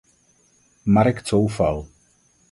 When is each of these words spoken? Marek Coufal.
Marek 0.95 1.21
Coufal. 1.21 1.85